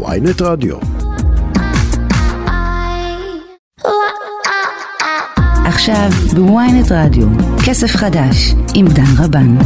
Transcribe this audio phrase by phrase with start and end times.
[0.00, 0.76] ויינט רדיו.
[5.66, 7.26] עכשיו בוויינט רדיו,
[7.66, 9.56] כסף חדש עם דן רבן.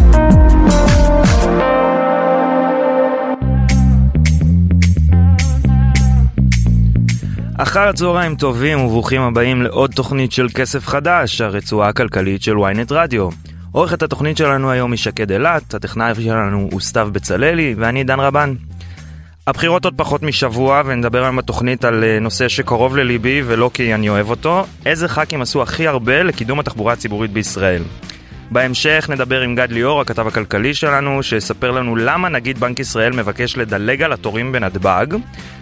[7.59, 13.29] אחר הצהריים טובים וברוכים הבאים לעוד תוכנית של כסף חדש, הרצועה הכלכלית של ynet רדיו.
[13.73, 18.55] עורכת התוכנית שלנו היום היא שקד אילת, הטכנאי שלנו הוא סתיו בצללי ואני דן רבן.
[19.47, 24.09] הבחירות עוד פחות משבוע ונדבר היום בתוכנית על אה, נושא שקרוב לליבי ולא כי אני
[24.09, 27.83] אוהב אותו, איזה ח"כים עשו הכי הרבה לקידום התחבורה הציבורית בישראל.
[28.51, 33.57] בהמשך נדבר עם גד ליאור, הכתב הכלכלי שלנו, שיספר לנו למה נגיד בנק ישראל מבקש
[33.57, 35.07] לדלג על התורים בנתב"ג.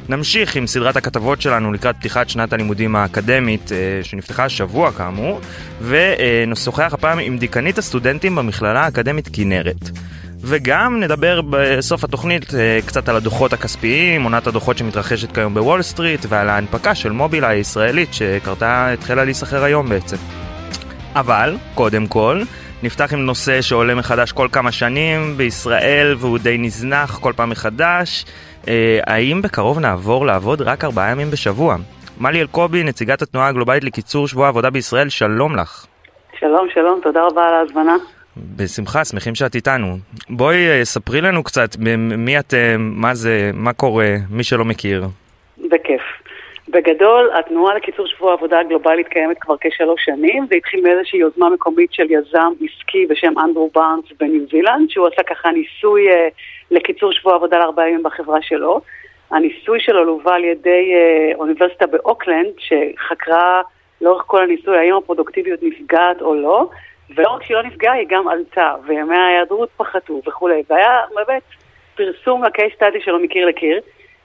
[0.09, 5.41] נמשיך עם סדרת הכתבות שלנו לקראת פתיחת שנת הלימודים האקדמית, אה, שנפתחה השבוע כאמור,
[5.83, 9.91] ונשוחח הפעם עם דיקנית הסטודנטים במכללה האקדמית כנרת.
[10.47, 16.21] וגם נדבר בסוף התוכנית אה, קצת על הדוחות הכספיים, עונת הדוחות שמתרחשת כיום בוול סטריט
[16.29, 20.17] ועל ההנפקה של מובילה הישראלית שקרתה, התחילה להיסחר היום בעצם.
[21.15, 22.41] אבל, קודם כל,
[22.83, 28.25] נפתח עם נושא שעולה מחדש כל כמה שנים בישראל והוא די נזנח כל פעם מחדש.
[28.69, 31.77] אה, האם בקרוב נעבור לעבוד רק ארבעה ימים בשבוע?
[32.21, 35.87] מלי אלקובי, נציגת התנועה הגלובלית לקיצור שבוע העבודה בישראל, שלום לך.
[36.39, 38.14] שלום, שלום, תודה רבה על ההזמנה.
[38.37, 39.97] בשמחה, שמחים שאת איתנו.
[40.31, 45.05] בואי אה, ספרי לנו קצת מי אתם, מה זה, מה קורה, מי שלא מכיר.
[45.59, 46.03] בכיף.
[46.69, 50.47] בגדול, התנועה לקיצור שבוע העבודה הגלובלית קיימת כבר כשלוש שנים.
[50.49, 55.23] זה התחיל מאיזושהי יוזמה מקומית של יזם עסקי בשם אנדרו בארנס בניו זילנד, שהוא עשה
[55.23, 56.15] ככה ניסוי uh,
[56.71, 58.81] לקיצור שבוע עבודה לארבעה ימים בחברה שלו.
[59.31, 63.63] הניסוי שלו לווה על ידי uh, אוניברסיטה באוקלנד, שחקרה
[64.01, 66.69] לאורך כל הניסוי האם הפרודוקטיביות נפגעת או לא,
[67.17, 70.63] ולא רק שהיא לא נפגעה, היא גם עלתה, וימי ההיעדרות פחתו וכולי.
[70.71, 71.43] והיה באמת
[71.95, 73.81] פרסום לקייס סטאדי שלו מקיר לקיר.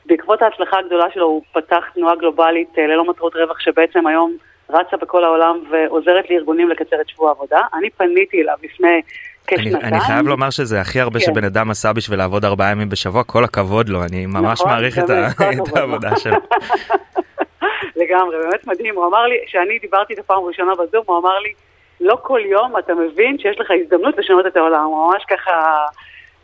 [0.06, 4.38] בעקבות ההצלחה הגדולה שלו הוא פתח תנועה גלובלית אה, ללא מטרות רווח שבעצם היום
[4.70, 7.62] רצה בכל העולם ועוזרת לארגונים לקצר את שבוע העבודה.
[7.74, 9.02] אני פניתי אליו לפני
[9.48, 9.76] כשנתיים.
[9.76, 11.26] אני, אני חייב לומר שזה הכי הרבה כן.
[11.26, 15.00] שבן אדם עשה בשביל לעבוד ארבעה ימים בשבוע, כל הכבוד לו, אני ממש נכון, מעריך
[15.00, 15.28] את, ה...
[15.28, 16.36] את העבודה שלו.
[18.02, 18.96] לגמרי, באמת מדהים.
[18.96, 21.54] הוא אמר לי, כשאני דיברתי את הפעם הראשונה בזום, הוא אמר לי,
[22.02, 24.84] לא כל יום אתה מבין שיש לך הזדמנות לשנות את העולם.
[24.84, 25.86] הוא ממש ככה...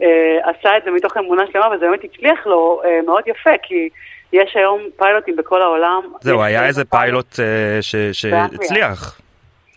[0.01, 3.89] אה, עשה את זה מתוך אמונה שלמה, וזה באמת הצליח לו אה, מאוד יפה, כי
[4.33, 6.01] יש היום פיילוטים בכל העולם.
[6.21, 7.79] זהו, היה איזה פיילוט אה,
[8.11, 9.21] שהצליח.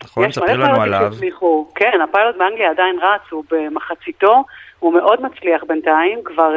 [0.03, 0.31] נכון?
[0.31, 1.09] ספרי לנו עליו.
[1.13, 1.67] שצליחו.
[1.75, 4.43] כן, הפיילוט באנגליה עדיין רץ, הוא במחציתו,
[4.79, 6.53] הוא מאוד מצליח בינתיים, כבר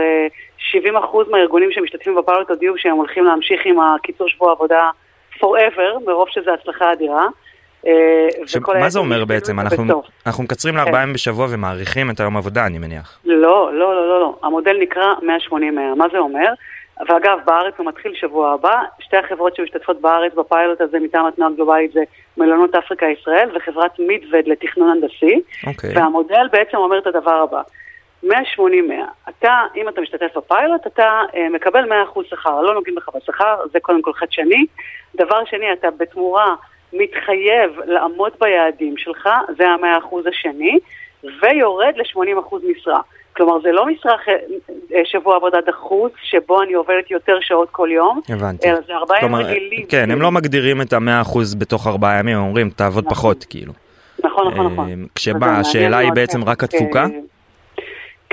[0.72, 0.80] 70%
[1.30, 4.90] מהארגונים שמשתתפים בפיילוט הודיעו שהם הולכים להמשיך עם הקיצור שבוע עבודה
[5.36, 7.26] forever, מרוב שזו הצלחה אדירה.
[8.46, 8.56] ש...
[8.80, 9.60] מה זה אומר בעצם?
[9.60, 11.02] אנחנו, אנחנו מקצרים לארבעה כן.
[11.02, 13.18] ימים בשבוע ומאריכים את היום עבודה, אני מניח.
[13.24, 14.38] לא, לא, לא, לא, לא.
[14.42, 15.14] המודל נקרא
[15.50, 15.54] 180-100.
[15.96, 16.52] מה זה אומר?
[17.08, 18.82] ואגב, בארץ הוא מתחיל שבוע הבא.
[19.00, 22.00] שתי החברות שמשתתפות בארץ בפיילוט הזה מטעם התנועה הגלובלית זה
[22.36, 25.40] מלונות אפריקה ישראל וחברת מידווד לתכנון הנדסי.
[25.64, 25.66] Okay.
[25.66, 25.96] אוקיי.
[25.96, 27.62] והמודל בעצם אומר את הדבר הבא.
[28.24, 28.28] 180-100.
[29.28, 32.60] אתה, אם אתה משתתף בפיילוט, אתה אה, מקבל 100% שכר.
[32.60, 34.66] לא נוגעים לך בשכר, זה קודם כל חדשני.
[35.14, 36.54] דבר שני, אתה בתמורה
[36.92, 40.78] מתחייב לעמוד ביעדים שלך, זה המאה אחוז השני,
[41.24, 43.00] ויורד ל-80% משרה.
[43.36, 44.12] כלומר, זה לא משרה
[44.94, 48.70] אה, שבוע עבודה דחוס, שבו אני עובדת יותר שעות כל יום, הבנתי.
[48.70, 49.86] אלא זה ארבעה ימים רגילים.
[49.86, 53.14] כן, הם לא מגדירים את המאה אחוז בתוך ארבעה ימים, הם אומרים, תעבוד נכון.
[53.14, 53.72] פחות, כאילו.
[54.24, 54.88] נכון, נכון, נכון.
[54.88, 57.06] אה, כשמה, השאלה היא בעצם רק התפוקה?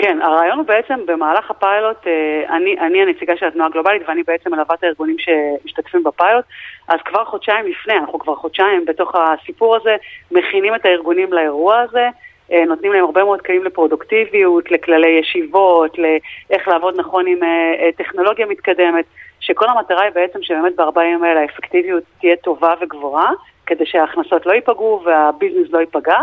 [0.02, 4.52] כן, הרעיון הוא בעצם במהלך הפיילוט, אה, אני, אני הנציגה של התנועה הגלובלית ואני בעצם
[4.52, 6.46] מלווה את הארגונים שמשתתפים בפיילוט,
[6.88, 9.96] אז כבר חודשיים לפני, אנחנו כבר חודשיים בתוך הסיפור הזה,
[10.32, 12.08] מכינים את הארגונים לאירוע הזה,
[12.52, 18.46] אה, נותנים להם הרבה מאוד כלים לפרודוקטיביות, לכללי ישיבות, לאיך לעבוד נכון עם אה, טכנולוגיה
[18.46, 19.06] מתקדמת,
[19.40, 23.32] שכל המטרה היא בעצם שבאמת בארבעה ימים האלה האפקטיביות תהיה טובה וגבוהה,
[23.66, 26.18] כדי שההכנסות לא ייפגעו והביזנס לא ייפגע.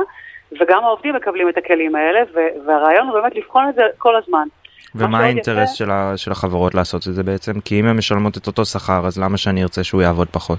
[0.61, 2.21] וגם העובדים מקבלים את הכלים האלה,
[2.67, 4.49] והרעיון הוא באמת לבחון את זה כל הזמן.
[4.95, 7.61] ומה האינטרס של, ה- של החברות לעשות את זה בעצם?
[7.65, 10.59] כי אם הן משלמות את אותו שכר, אז למה שאני ארצה שהוא יעבוד פחות?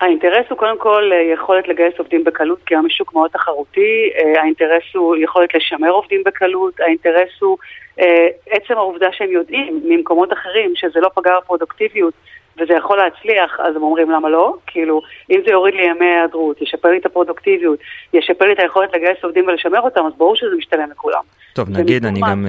[0.00, 4.10] האינטרס הוא קודם כל אה, יכולת לגייס עובדים בקלות, כי היום יש שוק מאוד תחרותי,
[4.18, 7.58] אה, האינטרס הוא יכולת לשמר עובדים בקלות, האינטרס הוא
[8.00, 12.14] אה, עצם העובדה שהם יודעים ממקומות אחרים שזה לא פגע בפרודוקטיביות
[12.60, 14.54] וזה יכול להצליח, אז הם אומרים למה לא?
[14.66, 15.00] כאילו,
[15.30, 17.78] אם זה יוריד לי ימי היעדרות, ישפר לי את הפרודוקטיביות,
[18.12, 21.22] ישפר לי את היכולת לגייס עובדים ולשמר אותם, אז ברור שזה משתלם לכולם.
[21.52, 22.46] טוב, נגיד, אני גם...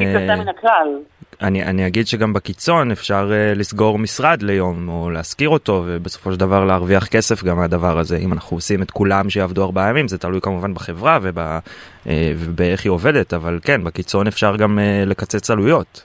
[1.42, 6.39] אני, אני אגיד שגם בקיצון אפשר uh, לסגור משרד ליום או להשכיר אותו ובסופו של
[6.39, 10.18] דבר להרוויח כסף גם מהדבר הזה אם אנחנו עושים את כולם שיעבדו ארבעה ימים זה
[10.18, 11.59] תלוי כמובן בחברה ובא,
[12.04, 16.04] uh, ובאיך היא עובדת אבל כן בקיצון אפשר גם uh, לקצץ עלויות.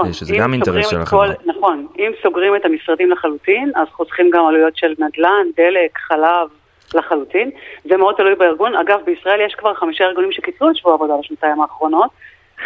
[0.00, 0.12] נכון.
[0.12, 1.26] שזה גם אינטרס של החברה.
[1.44, 6.48] נכון, אם סוגרים את המשרדים לחלוטין, אז חוסכים גם עלויות של נדל"ן, דלק, חלב,
[6.94, 7.50] לחלוטין.
[7.84, 8.76] זה מאוד תלוי בארגון.
[8.76, 12.10] אגב, בישראל יש כבר חמישה ארגונים שקיצרו את שבוע העבודה בשנתיים האחרונות.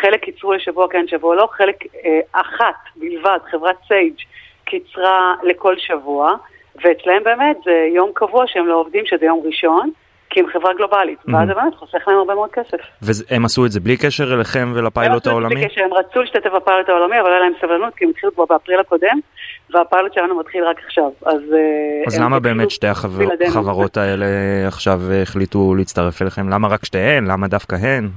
[0.00, 4.14] חלק קיצרו לשבוע כן, שבוע לא, חלק אה, אחת בלבד, חברת סייג'
[4.64, 6.34] קיצרה לכל שבוע,
[6.84, 9.90] ואצלהם באמת זה יום קבוע שהם לא עובדים, שזה יום ראשון.
[10.32, 11.34] כי הם חברה גלובלית, mm-hmm.
[11.34, 12.78] ואז זה באמת חוסך להם הרבה מאוד כסף.
[13.02, 15.54] והם עשו את זה בלי קשר אליכם ולפיילוט העולמי?
[15.54, 18.44] בלי קשר, הם רצו להשתתף בפיילוט העולמי, אבל היה להם סבלנות, כי הם התחילו כבר
[18.50, 19.20] באפריל הקודם,
[19.70, 21.10] והפיילוט שלנו מתחיל רק עכשיו.
[21.26, 24.26] אז, אה, אז למה באמת שתי החברות האלה
[24.66, 26.48] עכשיו החליטו להצטרף אליכם?
[26.48, 27.26] למה רק שתיהן?
[27.26, 28.08] למה דווקא הן?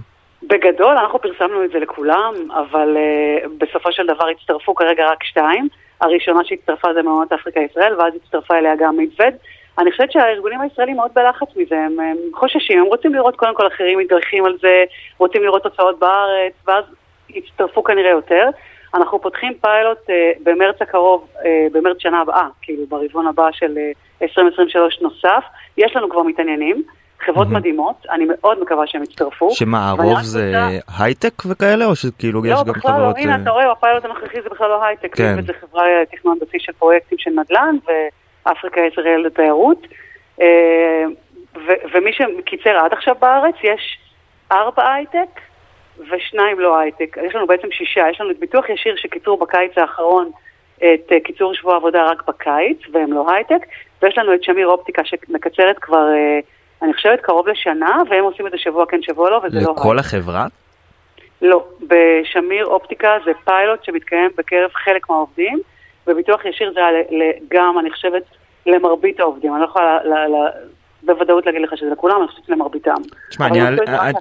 [0.43, 5.67] בגדול, אנחנו פרסמנו את זה לכולם, אבל uh, בסופו של דבר הצטרפו כרגע רק שתיים.
[6.01, 9.33] הראשונה שהצטרפה זה מעונות אפריקה ישראל, ואז הצטרפה אליה גם מדווד.
[9.79, 13.67] אני חושבת שהארגונים הישראלים מאוד בלחץ מזה, הם, הם חוששים, הם רוצים לראות קודם כל
[13.67, 14.83] אחרים מתגלחים על זה,
[15.17, 16.83] רוצים לראות תוצאות בארץ, ואז
[17.29, 18.49] יצטרפו כנראה יותר.
[18.93, 23.91] אנחנו פותחים פיילוט אה, במרץ הקרוב, אה, במרץ שנה הבאה, כאילו ברבעון הבא של אה,
[24.21, 25.43] 2023 נוסף.
[25.77, 26.83] יש לנו כבר מתעניינים,
[27.25, 27.51] חברות mm-hmm.
[27.51, 29.51] מדהימות, אני מאוד מקווה שהם יצטרפו.
[29.51, 31.03] שמה, הרוב זה רוצה...
[31.03, 32.75] הייטק וכאלה, או שכאילו לא, יש גם חברות...
[32.75, 35.41] לא, בכלל לא, הנה אתה רואה, הפיילוט הנוכחי זה בכלל לא הייטק, כן.
[35.41, 37.91] זה חברה תכנון בסיס של פרויקטים של נדל"ן, ו...
[38.51, 39.87] אפריקה ישראל לתיירות.
[40.41, 41.03] אה,
[41.93, 43.97] ומי שקיצר עד עכשיו בארץ, יש
[44.51, 45.41] ארבע הייטק
[45.99, 47.17] ושניים לא הייטק.
[47.27, 50.31] יש לנו בעצם שישה, יש לנו את ביטוח ישיר שקיצרו בקיץ האחרון
[50.77, 53.65] את אה, קיצור שבוע עבודה רק בקיץ, והם לא הייטק,
[54.01, 56.39] ויש לנו את שמיר אופטיקה שמקצרת כבר, אה,
[56.81, 59.79] אני חושבת, קרוב לשנה, והם עושים את זה שבוע כן, שבוע לא, וזה לא הייטק.
[59.79, 60.45] לכל החברה?
[61.41, 65.59] לא, בשמיר אופטיקה זה פיילוט שמתקיים בקרב חלק מהעובדים.
[66.07, 66.81] בביטוח ישיר זה
[67.51, 68.23] גם, אני חושבת,
[68.65, 69.53] למרבית העובדים.
[69.53, 69.99] אני לא יכולה
[71.05, 72.95] בוודאות להגיד לך שזה לכולם, אני חושבת למרביתם.
[73.29, 74.17] תשמע, אני, אני,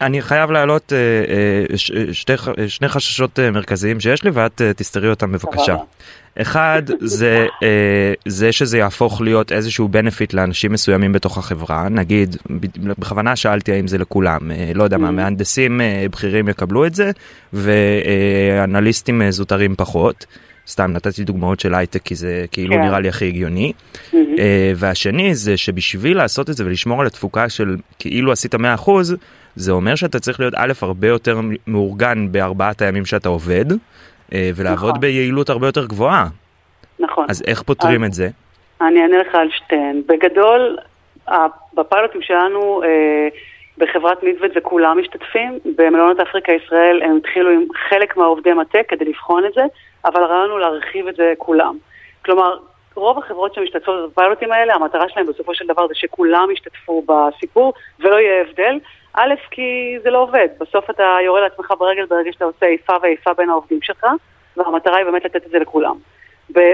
[0.00, 1.78] אני חייב להעלות אה, אה,
[2.12, 2.32] שתי,
[2.68, 5.76] שני חששות אה, מרכזיים שיש לי ואת תסתרי אותם בבקשה.
[6.40, 7.46] אחד זה
[8.26, 12.36] זה שזה יהפוך להיות איזשהו benefit לאנשים מסוימים בתוך החברה נגיד
[12.98, 14.40] בכוונה שאלתי האם זה לכולם
[14.74, 15.12] לא יודע מה mm.
[15.12, 15.80] מהנדסים
[16.10, 17.10] בכירים יקבלו את זה
[17.52, 20.26] ואנליסטים זוטרים פחות.
[20.68, 22.80] סתם נתתי דוגמאות של הייטק כי זה כאילו כן.
[22.80, 23.72] נראה לי הכי הגיוני.
[23.72, 24.16] Mm-hmm.
[24.76, 28.58] והשני זה שבשביל לעשות את זה ולשמור על התפוקה של כאילו עשית 100%
[29.58, 34.88] זה אומר שאתה צריך להיות א' הרבה יותר מאורגן בארבעת הימים שאתה עובד uh, ולעבוד
[34.88, 35.00] נכון.
[35.00, 36.26] ביעילות הרבה יותר גבוהה.
[37.00, 37.26] נכון.
[37.28, 38.28] אז איך פותרים אז, את זה?
[38.80, 40.02] אני אענה לך על שתיהן.
[40.06, 40.76] בגדול,
[41.74, 42.86] בפיילוטים שלנו uh,
[43.78, 49.04] בחברת מידווד זה כולם משתתפים, במלונות אפריקה ישראל הם התחילו עם חלק מהעובדי מטה כדי
[49.04, 49.62] לבחון את זה.
[50.04, 51.78] אבל הרעיון הוא להרחיב את זה כולם.
[52.24, 52.56] כלומר,
[52.94, 58.16] רוב החברות שמשתתפות בפיילוטים האלה, המטרה שלהם בסופו של דבר זה שכולם ישתתפו בסיפור ולא
[58.16, 58.78] יהיה הבדל.
[59.14, 60.48] א', כי זה לא עובד.
[60.60, 64.06] בסוף אתה יורה לעצמך ברגל ברגע שאתה עושה איפה ואיפה בין העובדים שלך,
[64.56, 65.96] והמטרה היא באמת לתת את זה לכולם.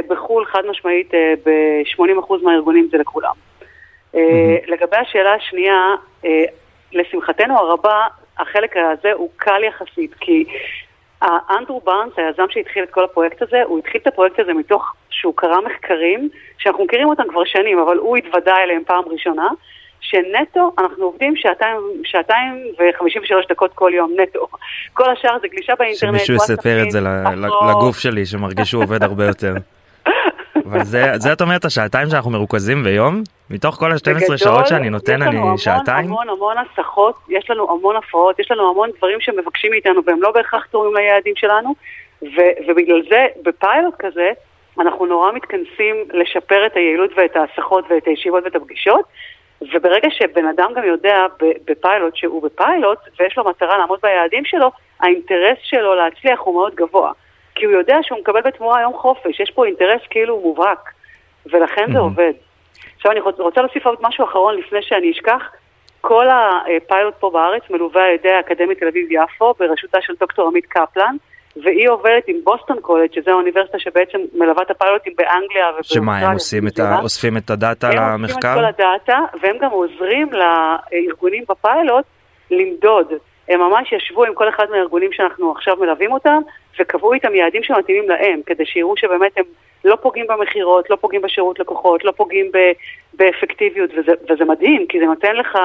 [0.08, 3.32] בחו"ל, חד משמעית, אה, ב-80% מהארגונים זה לכולם.
[4.14, 4.18] Mm-hmm.
[4.66, 6.44] לגבי השאלה השנייה, אה,
[6.94, 8.06] לשמחתנו הרבה,
[8.38, 10.44] החלק הזה הוא קל יחסית, כי
[11.22, 15.34] אנדרו בארנס, היזם שהתחיל את כל הפרויקט הזה, הוא התחיל את הפרויקט הזה מתוך שהוא
[15.36, 19.48] קרא מחקרים, שאנחנו מכירים אותם כבר שנים, אבל הוא התוודע אליהם פעם ראשונה,
[20.00, 24.46] שנטו אנחנו עובדים שעתיים, שעתיים וחמישים ושלוש דקות כל יום נטו.
[24.92, 26.18] כל השאר זה גלישה באינטרנט.
[26.18, 27.00] שמישהו יספר את זה
[27.70, 29.54] לגוף שלי, שמרגיש שהוא עובד הרבה יותר.
[30.74, 33.22] אבל זה, זה את אומרת השעתיים שאנחנו מרוכזים ביום?
[33.50, 36.04] מתוך כל ה-12 שעות שאני נותן אני המון, שעתיים?
[36.04, 40.00] יש לנו המון המון הסחות, יש לנו המון הפרעות, יש לנו המון דברים שמבקשים מאיתנו
[40.06, 41.74] והם לא בהכרח תורמים ליעדים שלנו
[42.22, 44.30] ו- ובגלל זה בפיילוט כזה
[44.80, 49.04] אנחנו נורא מתכנסים לשפר את היעילות ואת ההסחות ואת הישיבות ואת הפגישות
[49.72, 51.16] וברגע שבן אדם גם יודע
[51.64, 57.12] בפיילוט שהוא בפיילוט ויש לו מטרה לעמוד ביעדים שלו, האינטרס שלו להצליח הוא מאוד גבוה.
[57.54, 60.90] כי הוא יודע שהוא מקבל בתמורה יום חופש, יש פה אינטרס כאילו מובהק,
[61.46, 62.32] ולכן זה עובד.
[62.96, 65.42] עכשיו אני רוצה להוסיף עוד משהו אחרון לפני שאני אשכח.
[66.00, 66.26] כל
[66.76, 71.16] הפיילוט פה בארץ מלווה על ידי האקדמית תל אביב-יפו בראשותה של דוקטור עמית קפלן,
[71.62, 76.66] והיא עובדת עם Boston College, שזו האוניברסיטה שבעצם מלווה את הפיילוטים באנגליה שמה, הם עושים
[76.66, 76.98] את ה...
[77.02, 78.04] אוספים את ה data למחקר?
[78.04, 82.04] הם אוספים את כל ה data, והם גם עוזרים לארגונים בפיילוט
[82.50, 83.12] למדוד.
[83.48, 86.40] הם ממש ישבו עם כל אחד מהארגונים שאנחנו עכשיו מלווים אותם,
[86.80, 89.44] וקבעו איתם יעדים שמתאימים להם, כדי שיראו שבאמת הם
[89.84, 92.50] לא פוגעים במכירות, לא פוגעים בשירות לקוחות, לא פוגעים
[93.14, 95.58] באפקטיביות, וזה, וזה מדהים, כי זה נותן לך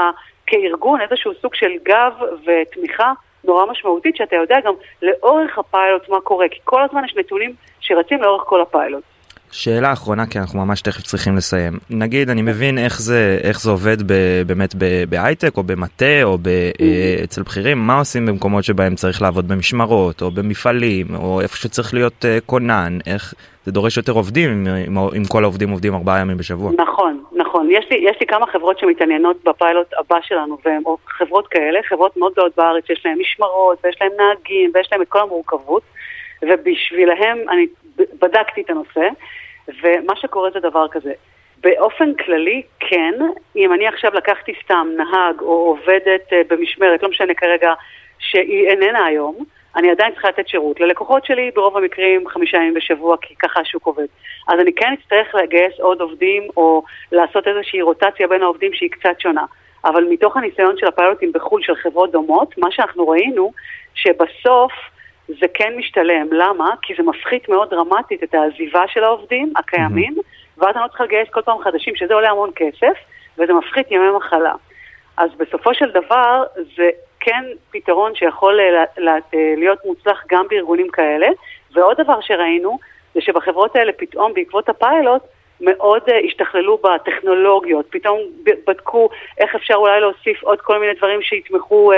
[0.47, 2.13] כארגון איזשהו סוג של גב
[2.45, 7.53] ותמיכה נורא משמעותית, שאתה יודע גם לאורך הפיילוט מה קורה, כי כל הזמן יש נתונים
[7.79, 9.03] שרצים לאורך כל הפיילוט.
[9.51, 11.73] שאלה אחרונה כי אנחנו ממש תכף צריכים לסיים.
[11.89, 14.13] נגיד אני מבין איך זה איך זה עובד ב,
[14.47, 14.75] באמת
[15.09, 17.23] בהייטק או במטה או ב, mm-hmm.
[17.23, 22.25] אצל בכירים מה עושים במקומות שבהם צריך לעבוד במשמרות או במפעלים או איפה שצריך להיות
[22.25, 23.33] uh, כונן איך
[23.65, 26.71] זה דורש יותר עובדים אם, אם, כל העובדים עובדים ארבעה ימים בשבוע.
[26.77, 31.79] נכון נכון יש לי יש לי כמה חברות שמתעניינות בפיילוט הבא שלנו והן חברות כאלה
[31.89, 35.81] חברות מאוד גדולות בארץ יש להן משמרות ויש להן נהגים ויש להן את כל המורכבות
[36.41, 37.65] ובשבילהם אני
[38.21, 39.07] בדקתי את הנושא,
[39.83, 41.13] ומה שקורה זה דבר כזה.
[41.61, 43.13] באופן כללי, כן,
[43.55, 47.73] אם אני עכשיו לקחתי סתם נהג או עובדת אה, במשמרת, לא משנה כרגע,
[48.19, 49.43] שהיא איננה היום,
[49.75, 50.79] אני עדיין צריכה לתת שירות.
[50.79, 54.05] ללקוחות שלי ברוב המקרים חמישה ימים בשבוע, כי ככה השוק עובד.
[54.47, 59.19] אז אני כן אצטרך לגייס עוד עובדים או לעשות איזושהי רוטציה בין העובדים שהיא קצת
[59.19, 59.45] שונה.
[59.85, 63.51] אבל מתוך הניסיון של הפיילוטים בחו"ל של חברות דומות, מה שאנחנו ראינו,
[63.93, 64.71] שבסוף
[65.39, 66.27] זה כן משתלם.
[66.31, 66.69] למה?
[66.81, 70.63] כי זה מפחית מאוד דרמטית את העזיבה של העובדים הקיימים, mm-hmm.
[70.63, 72.97] ואז אני לא צריכה לגייס כל פעם חדשים, שזה עולה המון כסף,
[73.37, 74.53] וזה מפחית ימי מחלה.
[75.17, 76.43] אז בסופו של דבר
[76.77, 78.59] זה כן פתרון שיכול
[79.57, 81.27] להיות מוצלח גם בארגונים כאלה.
[81.73, 82.79] ועוד דבר שראינו,
[83.13, 85.21] זה שבחברות האלה פתאום בעקבות הפיילוט,
[85.61, 88.19] מאוד uh, השתכללו בטכנולוגיות, פתאום
[88.67, 91.95] בדקו איך אפשר אולי להוסיף עוד כל מיני דברים שיתמכו uh,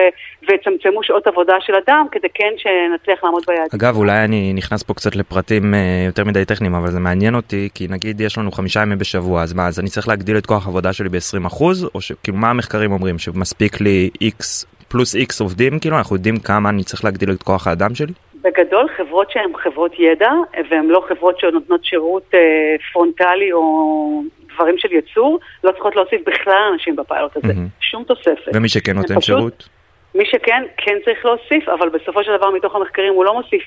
[0.50, 3.68] ויצמצמו שעות עבודה של אדם, כדי כן שנצליח לעמוד ביעד.
[3.76, 5.78] אגב, אולי אני נכנס פה קצת לפרטים uh,
[6.08, 9.54] יותר מדי טכניים, אבל זה מעניין אותי, כי נגיד יש לנו חמישה ימים בשבוע, אז
[9.54, 11.64] מה, אז אני צריך להגדיל את כוח העבודה שלי ב-20%,
[11.96, 16.70] או שכאילו מה המחקרים אומרים, שמספיק לי X פלוס X עובדים, כאילו אנחנו יודעים כמה
[16.70, 18.14] אני צריך להגדיל את כוח האדם שלי?
[18.42, 20.32] בגדול חברות שהן חברות ידע,
[20.70, 26.70] והן לא חברות שנותנות שירות אה, פרונטלי או דברים של ייצור, לא צריכות להוסיף בכלל
[26.74, 27.48] אנשים בפיילוט הזה.
[27.48, 27.82] Mm-hmm.
[27.82, 28.52] שום תוספת.
[28.54, 29.70] ומי שכן נותן פשוט, שירות?
[30.16, 33.64] מי שכן, כן צריך להוסיף, אבל בסופו של דבר מתוך המחקרים הוא לא מוסיף,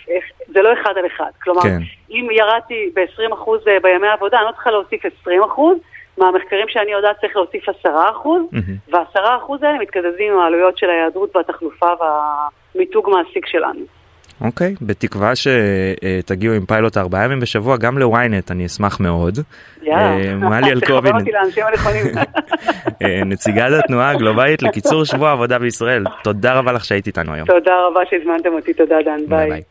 [0.47, 1.31] זה לא אחד על אחד.
[1.43, 1.79] כלומר, כן.
[2.11, 5.29] אם ירדתי ב-20% אה, בימי העבודה, אני לא צריכה להוסיף 20%,
[6.19, 8.93] מהמחקרים שאני יודעת צריך להוסיף 10%, mm-hmm.
[8.93, 9.19] וה-10%
[9.63, 13.81] האלה מתקזזים עם העלויות של ההיעדרות והתחלופה והמיתוג מעסיק שלנו.
[14.41, 19.39] אוקיי, okay, בתקווה שתגיעו עם פיילוט ארבעה ימים בשבוע גם לוויינט, אני אשמח מאוד.
[19.83, 21.09] יאללה, מלי אלקובי,
[23.03, 27.47] אה, נציגת התנועה הגלובלית לקיצור שבוע עבודה בישראל, תודה רבה לך שהיית איתנו היום.
[27.47, 29.21] תודה רבה שהזמנתם אותי, תודה דן.
[29.29, 29.63] ביי.